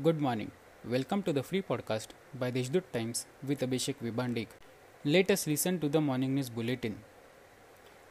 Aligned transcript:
Good 0.00 0.22
morning. 0.22 0.50
Welcome 0.88 1.22
to 1.24 1.34
the 1.34 1.42
free 1.42 1.60
podcast 1.60 2.06
by 2.34 2.50
Deshdoot 2.50 2.90
Times 2.94 3.26
with 3.46 3.60
Abhishek 3.60 3.96
Vibandik. 4.02 4.46
Let 5.04 5.30
us 5.30 5.46
listen 5.46 5.78
to 5.80 5.88
the 5.90 6.00
morning 6.00 6.34
news 6.34 6.48
bulletin. 6.48 6.96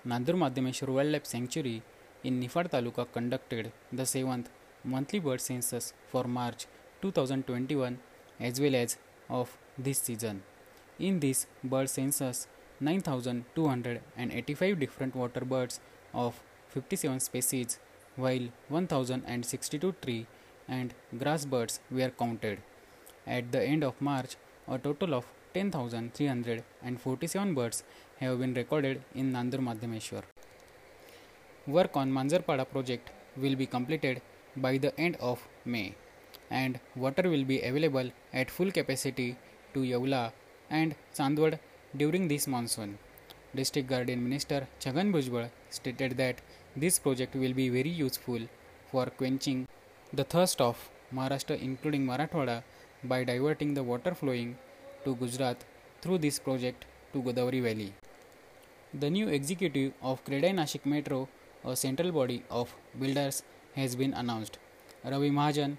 Nandur 0.07 0.36
Madhyameshwar 0.36 0.89
Wildlife 0.89 1.25
Sanctuary 1.25 1.81
in 2.23 2.39
Niphad 2.39 2.70
Taluka 2.70 3.12
conducted 3.12 3.71
the 3.91 4.04
7th 4.04 4.46
monthly 4.83 5.17
bird 5.17 5.41
census 5.41 5.91
for 6.12 6.25
March 6.25 6.68
2021 7.02 7.98
as 8.39 8.61
well 8.61 8.75
as 8.75 8.98
of 9.27 9.57
this 9.75 9.98
season. 9.98 10.43
In 11.00 11.20
this 11.20 11.48
bird 11.63 11.89
census, 11.89 12.48
9,285 12.79 14.79
different 14.79 15.16
water 15.16 15.43
birds 15.43 15.79
of 16.13 16.43
57 16.70 17.20
species, 17.21 17.79
while 18.18 18.50
1,062 18.70 19.95
tree 20.00 20.27
and 20.78 20.90
grass 21.22 21.44
birds 21.54 21.76
were 21.98 22.12
counted. 22.22 22.58
At 23.38 23.46
the 23.52 23.62
end 23.74 23.84
of 23.89 23.96
March, 24.10 24.32
a 24.68 24.78
total 24.88 25.12
of 25.20 25.25
10,347 25.54 27.54
birds 27.60 27.78
have 28.20 28.39
been 28.39 28.54
recorded 28.54 29.02
in 29.14 29.32
Nandur 29.34 29.62
Madhyameshwar. 29.68 30.24
Work 31.68 31.98
on 32.02 32.12
Manjarpada 32.17 32.66
project 32.73 33.06
will 33.38 33.56
be 33.56 33.66
completed 33.66 34.22
by 34.56 34.78
the 34.78 34.92
end 35.00 35.17
of 35.31 35.39
May, 35.66 35.95
and 36.50 36.80
water 36.95 37.30
will 37.34 37.44
be 37.44 37.59
available 37.62 38.09
at 38.34 38.50
full 38.50 38.72
capacity 38.72 39.36
to 39.73 39.80
Yeola 39.92 40.31
and 40.70 40.95
Chandwad 41.17 41.59
during 41.95 42.28
this 42.28 42.48
monsoon. 42.48 42.98
District 43.53 43.88
Guardian 43.88 44.23
Minister 44.23 44.67
Chhagan 44.80 45.12
Bhujbal 45.14 45.50
stated 45.70 46.17
that 46.17 46.42
this 46.76 47.00
project 47.00 47.36
will 47.36 47.53
be 47.53 47.70
very 47.70 47.90
useful 47.90 48.40
for 48.92 49.06
quenching 49.08 49.67
the 50.14 50.25
thirst 50.25 50.59
of 50.59 50.89
Maharashtra, 51.16 51.61
including 51.61 52.06
Marathwada, 52.06 52.64
by 53.03 53.23
diverting 53.23 53.73
the 53.73 53.83
water 53.83 54.14
flowing 54.14 54.58
to 55.06 55.16
Gujarat 55.16 55.64
through 56.02 56.17
this 56.17 56.38
project 56.38 56.86
to 57.14 57.22
Godavari 57.22 57.62
Valley. 57.64 57.94
The 58.94 59.09
new 59.09 59.30
executive 59.30 59.94
of 60.02 60.23
Credai 60.26 60.54
Nashik 60.54 60.86
Metro, 60.86 61.30
a 61.64 61.76
central 61.78 62.12
body 62.12 62.44
of 62.52 62.76
builders, 63.00 63.44
has 63.76 63.95
been 63.95 64.14
announced. 64.14 64.58
Ravi 65.06 65.30
Mahajan 65.30 65.78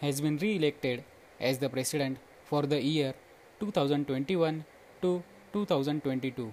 has 0.00 0.20
been 0.20 0.38
re 0.38 0.56
elected 0.56 1.04
as 1.40 1.58
the 1.58 1.68
president 1.68 2.18
for 2.44 2.62
the 2.62 2.82
year 2.82 3.14
2021 3.60 4.64
to 5.02 5.22
2022. 5.52 6.52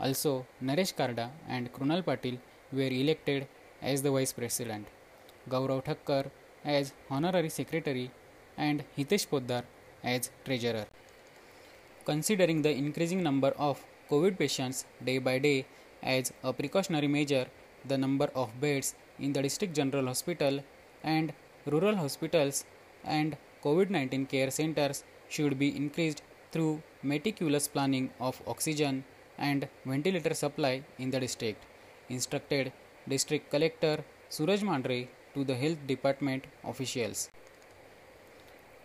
Also, 0.00 0.46
Naresh 0.60 0.94
Karda 0.96 1.30
and 1.48 1.72
Krunal 1.72 2.02
Patil 2.02 2.38
were 2.72 2.92
elected 3.02 3.46
as 3.80 4.02
the 4.02 4.10
vice 4.10 4.32
president. 4.32 4.88
Gaurav 5.48 5.84
Thakkar 5.84 6.30
as 6.64 6.92
honorary 7.10 7.48
secretary 7.48 8.10
and 8.56 8.84
Hitesh 8.96 9.28
Poddar 9.28 9.64
as 10.02 10.30
treasurer. 10.44 10.86
Considering 12.04 12.62
the 12.62 12.70
increasing 12.70 13.22
number 13.22 13.52
of 13.58 13.84
COVID 14.10 14.38
patients 14.38 14.84
day 15.04 15.18
by 15.18 15.38
day 15.38 15.66
as 16.02 16.32
a 16.42 16.52
precautionary 16.52 17.08
measure, 17.08 17.46
the 17.86 17.96
number 17.96 18.30
of 18.34 18.48
beds 18.60 18.94
in 19.18 19.32
the 19.32 19.42
district 19.42 19.74
general 19.74 20.06
hospital 20.06 20.60
and 21.02 21.32
rural 21.66 21.96
hospitals 21.96 22.64
and 23.04 23.36
COVID 23.62 23.90
19 23.90 24.26
care 24.26 24.50
centers 24.50 25.04
should 25.28 25.58
be 25.58 25.74
increased 25.76 26.22
through 26.52 26.82
meticulous 27.02 27.68
planning 27.68 28.10
of 28.20 28.42
oxygen 28.46 29.04
and 29.38 29.68
ventilator 29.86 30.34
supply 30.34 30.82
in 30.98 31.10
the 31.10 31.20
district, 31.20 31.64
instructed 32.08 32.72
District 33.08 33.50
Collector 33.50 34.04
Suraj 34.28 34.62
Mandhare 34.62 35.08
to 35.34 35.44
the 35.44 35.54
Health 35.54 35.86
Department 35.86 36.44
officials. 36.64 37.30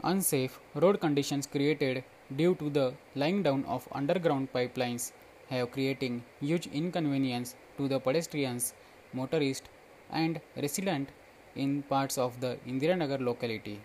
Unsafe 0.04 0.60
road 0.76 1.00
conditions 1.00 1.48
created 1.48 2.04
due 2.36 2.56
to 2.56 2.70
the 2.70 2.94
lying 3.16 3.42
down 3.44 3.64
of 3.66 3.88
underground 3.92 4.52
pipelines 4.54 5.12
have 5.50 5.72
creating 5.72 6.24
huge 6.42 6.68
inconvenience 6.68 7.56
to 7.78 7.88
the 7.88 8.00
pedestrians, 8.00 8.74
motorists 9.14 9.70
and 10.12 10.42
residents 10.56 11.12
in 11.56 11.84
parts 11.84 12.18
of 12.18 12.40
the 12.42 12.58
Indiranagar 12.68 13.20
locality. 13.20 13.80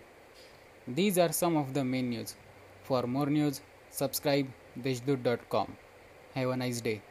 These 0.87 1.17
are 1.17 1.31
some 1.31 1.55
of 1.55 1.73
the 1.73 1.83
main 1.83 2.09
news. 2.09 2.35
For 2.83 3.03
more 3.03 3.27
news, 3.27 3.61
subscribe 3.89 4.47
deshdoot.com. 4.79 5.77
Have 6.35 6.49
a 6.49 6.57
nice 6.57 6.81
day. 6.81 7.01